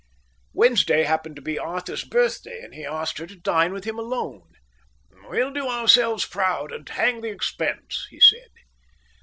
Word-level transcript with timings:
Wednesday 0.51 1.03
happened 1.03 1.35
to 1.35 1.43
be 1.43 1.59
Arthur's 1.59 2.03
birthday, 2.03 2.61
and 2.63 2.73
he 2.73 2.83
asked 2.83 3.19
her 3.19 3.27
to 3.27 3.35
dine 3.35 3.71
with 3.71 3.83
him 3.83 3.99
alone. 3.99 4.53
"We'll 5.29 5.53
do 5.53 5.67
ourselves 5.69 6.25
proud, 6.25 6.71
and 6.73 6.89
hang 6.89 7.21
the 7.21 7.29
expense," 7.29 8.07
he 8.09 8.19
said. 8.19 8.49